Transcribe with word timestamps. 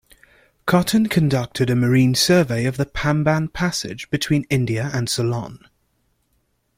Cotton 0.65 1.09
conducted 1.09 1.69
a 1.69 1.75
marine 1.75 2.15
survey 2.15 2.65
of 2.65 2.77
the 2.77 2.87
Pamban 2.87 3.53
passage 3.53 4.09
between 4.09 4.47
India 4.49 4.89
and 4.91 5.07
Ceylon. 5.07 5.59